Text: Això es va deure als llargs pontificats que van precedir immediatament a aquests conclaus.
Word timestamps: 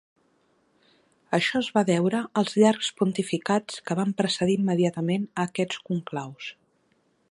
Això 1.37 1.59
es 1.65 1.69
va 1.75 1.83
deure 1.89 2.23
als 2.43 2.57
llargs 2.63 2.91
pontificats 3.03 3.85
que 3.91 4.01
van 4.03 4.17
precedir 4.23 4.59
immediatament 4.63 5.33
a 5.43 5.49
aquests 5.51 5.89
conclaus. 5.91 6.55